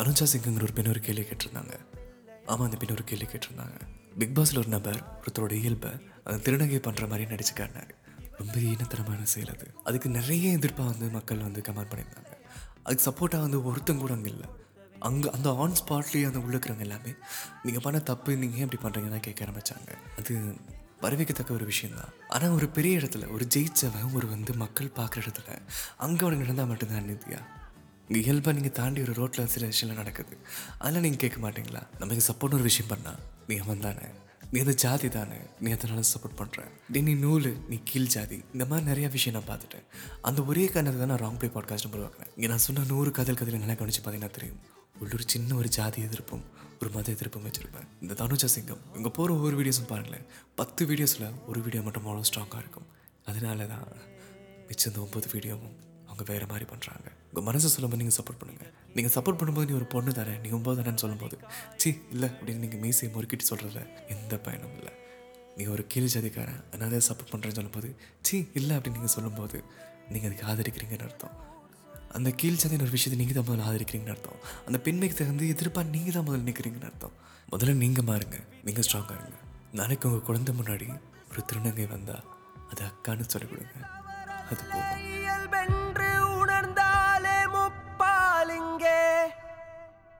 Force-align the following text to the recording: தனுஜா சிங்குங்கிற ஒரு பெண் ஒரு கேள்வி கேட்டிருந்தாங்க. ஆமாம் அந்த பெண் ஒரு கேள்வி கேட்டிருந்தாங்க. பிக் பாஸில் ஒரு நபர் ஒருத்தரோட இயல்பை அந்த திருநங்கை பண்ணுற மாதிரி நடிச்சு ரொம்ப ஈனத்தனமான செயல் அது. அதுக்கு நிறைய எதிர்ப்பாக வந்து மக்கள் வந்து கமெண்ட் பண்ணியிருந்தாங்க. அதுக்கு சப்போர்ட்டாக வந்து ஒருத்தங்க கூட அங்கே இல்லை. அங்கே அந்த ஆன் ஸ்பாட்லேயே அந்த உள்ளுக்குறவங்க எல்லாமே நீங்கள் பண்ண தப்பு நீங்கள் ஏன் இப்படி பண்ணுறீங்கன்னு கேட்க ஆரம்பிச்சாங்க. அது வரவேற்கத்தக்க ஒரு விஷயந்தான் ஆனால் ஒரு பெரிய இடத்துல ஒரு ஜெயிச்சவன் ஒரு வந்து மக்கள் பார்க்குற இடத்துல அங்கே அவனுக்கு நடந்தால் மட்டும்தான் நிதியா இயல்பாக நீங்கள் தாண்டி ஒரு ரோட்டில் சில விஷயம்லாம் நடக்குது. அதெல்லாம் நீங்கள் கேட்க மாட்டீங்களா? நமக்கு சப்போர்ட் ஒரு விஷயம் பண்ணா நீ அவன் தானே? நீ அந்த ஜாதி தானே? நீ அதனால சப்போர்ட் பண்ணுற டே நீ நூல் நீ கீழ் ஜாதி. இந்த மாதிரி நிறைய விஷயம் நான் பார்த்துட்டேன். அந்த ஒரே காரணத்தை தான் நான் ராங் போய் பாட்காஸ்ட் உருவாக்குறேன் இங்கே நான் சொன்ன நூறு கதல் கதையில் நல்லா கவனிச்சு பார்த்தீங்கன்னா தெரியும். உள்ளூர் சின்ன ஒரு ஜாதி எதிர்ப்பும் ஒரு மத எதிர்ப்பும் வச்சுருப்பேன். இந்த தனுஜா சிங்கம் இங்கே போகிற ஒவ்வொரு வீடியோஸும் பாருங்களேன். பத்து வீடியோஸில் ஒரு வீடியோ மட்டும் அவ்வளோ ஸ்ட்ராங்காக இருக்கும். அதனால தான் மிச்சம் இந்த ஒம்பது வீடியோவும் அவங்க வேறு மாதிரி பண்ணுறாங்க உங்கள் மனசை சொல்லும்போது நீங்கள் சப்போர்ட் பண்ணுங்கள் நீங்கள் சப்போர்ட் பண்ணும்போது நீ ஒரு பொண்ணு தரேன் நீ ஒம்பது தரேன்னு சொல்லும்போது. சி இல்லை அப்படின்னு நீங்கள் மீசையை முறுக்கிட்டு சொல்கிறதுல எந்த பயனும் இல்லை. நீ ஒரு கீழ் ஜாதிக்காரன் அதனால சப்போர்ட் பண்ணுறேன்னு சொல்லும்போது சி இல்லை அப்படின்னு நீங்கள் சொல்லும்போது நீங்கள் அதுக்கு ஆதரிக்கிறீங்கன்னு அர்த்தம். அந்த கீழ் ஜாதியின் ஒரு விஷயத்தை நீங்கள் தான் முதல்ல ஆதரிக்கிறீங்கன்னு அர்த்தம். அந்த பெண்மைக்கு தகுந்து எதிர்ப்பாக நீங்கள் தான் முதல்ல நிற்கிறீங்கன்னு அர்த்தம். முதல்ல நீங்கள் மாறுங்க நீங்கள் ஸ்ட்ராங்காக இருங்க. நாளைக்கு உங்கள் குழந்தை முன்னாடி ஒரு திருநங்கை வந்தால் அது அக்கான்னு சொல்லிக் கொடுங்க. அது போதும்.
தனுஜா 0.00 0.26
சிங்குங்கிற 0.32 0.64
ஒரு 0.66 0.74
பெண் 0.76 0.88
ஒரு 0.90 1.00
கேள்வி 1.06 1.22
கேட்டிருந்தாங்க. 1.22 1.74
ஆமாம் 2.50 2.66
அந்த 2.66 2.76
பெண் 2.76 2.92
ஒரு 2.94 3.04
கேள்வி 3.08 3.26
கேட்டிருந்தாங்க. 3.32 3.78
பிக் 4.20 4.32
பாஸில் 4.36 4.58
ஒரு 4.58 4.70
நபர் 4.74 4.98
ஒருத்தரோட 5.20 5.52
இயல்பை 5.58 5.90
அந்த 6.26 6.36
திருநங்கை 6.44 6.78
பண்ணுற 6.86 7.08
மாதிரி 7.08 7.24
நடிச்சு 7.32 7.54
ரொம்ப 8.38 8.54
ஈனத்தனமான 8.70 9.26
செயல் 9.32 9.52
அது. 9.54 9.66
அதுக்கு 9.84 10.08
நிறைய 10.08 10.56
எதிர்ப்பாக 10.58 10.86
வந்து 10.92 11.06
மக்கள் 11.16 11.44
வந்து 11.48 11.60
கமெண்ட் 11.68 11.90
பண்ணியிருந்தாங்க. 11.92 12.32
அதுக்கு 12.84 13.04
சப்போர்ட்டாக 13.10 13.46
வந்து 13.46 13.58
ஒருத்தங்க 13.70 13.98
கூட 13.98 14.12
அங்கே 14.18 14.30
இல்லை. 14.34 14.48
அங்கே 15.08 15.30
அந்த 15.30 15.48
ஆன் 15.62 15.78
ஸ்பாட்லேயே 15.82 16.28
அந்த 16.30 16.38
உள்ளுக்குறவங்க 16.38 16.86
எல்லாமே 16.88 17.12
நீங்கள் 17.64 17.84
பண்ண 17.86 17.98
தப்பு 17.98 18.36
நீங்கள் 18.36 18.58
ஏன் 18.60 18.68
இப்படி 18.68 18.82
பண்ணுறீங்கன்னு 18.84 19.26
கேட்க 19.28 19.46
ஆரம்பிச்சாங்க. 19.46 19.90
அது 20.18 20.34
வரவேற்கத்தக்க 21.04 21.52
ஒரு 21.52 21.64
விஷயந்தான் 21.64 22.12
ஆனால் 22.28 22.56
ஒரு 22.58 22.68
பெரிய 22.68 22.98
இடத்துல 22.98 23.32
ஒரு 23.36 23.46
ஜெயிச்சவன் 23.56 24.12
ஒரு 24.14 24.26
வந்து 24.34 24.54
மக்கள் 24.64 24.96
பார்க்குற 25.00 25.22
இடத்துல 25.26 25.58
அங்கே 25.96 26.24
அவனுக்கு 26.24 26.44
நடந்தால் 26.46 26.70
மட்டும்தான் 26.72 27.10
நிதியா 27.12 27.40
இயல்பாக 28.18 28.52
நீங்கள் 28.56 28.74
தாண்டி 28.78 29.00
ஒரு 29.04 29.12
ரோட்டில் 29.18 29.50
சில 29.52 29.66
விஷயம்லாம் 29.72 30.00
நடக்குது. 30.02 30.34
அதெல்லாம் 30.78 31.04
நீங்கள் 31.06 31.22
கேட்க 31.24 31.38
மாட்டீங்களா? 31.44 31.82
நமக்கு 32.00 32.22
சப்போர்ட் 32.30 32.56
ஒரு 32.58 32.66
விஷயம் 32.68 32.90
பண்ணா 32.92 33.12
நீ 33.48 33.56
அவன் 33.64 33.84
தானே? 33.86 34.06
நீ 34.52 34.58
அந்த 34.64 34.74
ஜாதி 34.82 35.08
தானே? 35.16 35.38
நீ 35.64 35.68
அதனால 35.76 36.02
சப்போர்ட் 36.12 36.36
பண்ணுற 36.40 36.60
டே 36.94 37.00
நீ 37.08 37.14
நூல் 37.24 37.48
நீ 37.70 37.76
கீழ் 37.90 38.08
ஜாதி. 38.14 38.38
இந்த 38.54 38.64
மாதிரி 38.70 38.86
நிறைய 38.90 39.08
விஷயம் 39.16 39.36
நான் 39.36 39.48
பார்த்துட்டேன். 39.50 39.84
அந்த 40.28 40.42
ஒரே 40.50 40.64
காரணத்தை 40.74 40.98
தான் 41.02 41.12
நான் 41.12 41.22
ராங் 41.24 41.38
போய் 41.42 41.52
பாட்காஸ்ட் 41.56 41.88
உருவாக்குறேன் 41.90 42.32
இங்கே 42.36 42.48
நான் 42.52 42.64
சொன்ன 42.66 42.86
நூறு 42.92 43.12
கதல் 43.18 43.38
கதையில் 43.40 43.62
நல்லா 43.64 43.76
கவனிச்சு 43.82 44.02
பார்த்தீங்கன்னா 44.06 44.36
தெரியும். 44.38 44.58
உள்ளூர் 45.02 45.24
சின்ன 45.34 45.54
ஒரு 45.60 45.68
ஜாதி 45.78 46.00
எதிர்ப்பும் 46.08 46.44
ஒரு 46.80 46.90
மத 46.96 47.06
எதிர்ப்பும் 47.16 47.46
வச்சுருப்பேன். 47.46 47.88
இந்த 48.02 48.14
தனுஜா 48.22 48.48
சிங்கம் 48.56 48.82
இங்கே 48.98 49.10
போகிற 49.18 49.36
ஒவ்வொரு 49.38 49.56
வீடியோஸும் 49.60 49.90
பாருங்களேன். 49.92 50.26
பத்து 50.60 50.88
வீடியோஸில் 50.90 51.26
ஒரு 51.50 51.60
வீடியோ 51.66 51.82
மட்டும் 51.86 52.06
அவ்வளோ 52.06 52.26
ஸ்ட்ராங்காக 52.30 52.62
இருக்கும். 52.64 52.88
அதனால 53.30 53.66
தான் 53.72 53.88
மிச்சம் 54.68 54.92
இந்த 54.92 55.00
ஒம்பது 55.06 55.28
வீடியோவும் 55.36 55.74
அவங்க 56.08 56.24
வேறு 56.32 56.46
மாதிரி 56.52 56.68
பண்ணுறாங்க 56.74 57.08
உங்கள் 57.30 57.46
மனசை 57.48 57.68
சொல்லும்போது 57.72 58.00
நீங்கள் 58.02 58.16
சப்போர்ட் 58.18 58.40
பண்ணுங்கள் 58.40 58.70
நீங்கள் 58.94 59.12
சப்போர்ட் 59.16 59.38
பண்ணும்போது 59.40 59.68
நீ 59.70 59.74
ஒரு 59.80 59.86
பொண்ணு 59.92 60.12
தரேன் 60.18 60.40
நீ 60.44 60.48
ஒம்பது 60.56 60.78
தரேன்னு 60.80 61.02
சொல்லும்போது. 61.02 61.36
சி 61.82 61.90
இல்லை 62.14 62.28
அப்படின்னு 62.36 62.62
நீங்கள் 62.64 62.82
மீசையை 62.84 63.10
முறுக்கிட்டு 63.16 63.46
சொல்கிறதுல 63.50 63.82
எந்த 64.14 64.32
பயனும் 64.46 64.74
இல்லை. 64.78 64.92
நீ 65.58 65.64
ஒரு 65.74 65.82
கீழ் 65.92 66.10
ஜாதிக்காரன் 66.14 66.60
அதனால 66.70 67.00
சப்போர்ட் 67.08 67.32
பண்ணுறேன்னு 67.32 67.58
சொல்லும்போது 67.58 67.90
சி 68.26 68.36
இல்லை 68.60 68.74
அப்படின்னு 68.76 68.98
நீங்கள் 68.98 69.14
சொல்லும்போது 69.16 69.58
நீங்கள் 70.12 70.28
அதுக்கு 70.30 70.48
ஆதரிக்கிறீங்கன்னு 70.52 71.06
அர்த்தம். 71.08 71.36
அந்த 72.18 72.28
கீழ் 72.40 72.60
ஜாதியின் 72.62 72.84
ஒரு 72.86 72.94
விஷயத்தை 72.96 73.18
நீங்கள் 73.22 73.38
தான் 73.38 73.46
முதல்ல 73.48 73.68
ஆதரிக்கிறீங்கன்னு 73.70 74.14
அர்த்தம். 74.16 74.40
அந்த 74.66 74.78
பெண்மைக்கு 74.86 75.18
தகுந்து 75.20 75.52
எதிர்ப்பாக 75.54 75.86
நீங்கள் 75.94 76.16
தான் 76.16 76.26
முதல்ல 76.28 76.48
நிற்கிறீங்கன்னு 76.50 76.90
அர்த்தம். 76.90 77.14
முதல்ல 77.52 77.76
நீங்கள் 77.84 78.08
மாறுங்க 78.10 78.40
நீங்கள் 78.66 78.86
ஸ்ட்ராங்காக 78.88 79.18
இருங்க. 79.20 79.38
நாளைக்கு 79.80 80.08
உங்கள் 80.10 80.26
குழந்தை 80.30 80.54
முன்னாடி 80.60 80.88
ஒரு 81.30 81.42
திருநங்கை 81.50 81.88
வந்தால் 81.94 82.24
அது 82.70 82.82
அக்கான்னு 82.90 83.30
சொல்லிக் 83.34 83.52
கொடுங்க. 83.54 83.76
அது 84.50 84.62
போதும். 84.72 85.06